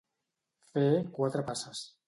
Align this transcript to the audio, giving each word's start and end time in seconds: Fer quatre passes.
Fer 0.71 0.87
quatre 1.19 1.47
passes. 1.53 1.87